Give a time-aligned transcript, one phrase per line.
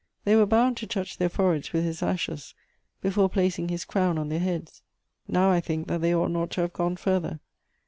[0.23, 2.55] They were bound to touch their foreheads with his ashes,
[3.01, 4.81] before placing his crown on their heads.
[5.27, 7.39] Now I think that they ought not to have gone further.